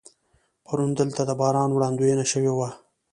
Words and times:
پرون 0.65 0.91
دلته 0.99 1.21
د 1.25 1.31
باران 1.41 1.69
وړاندوینه 1.73 2.25
شوې 2.31 2.51
وه. 2.57 2.69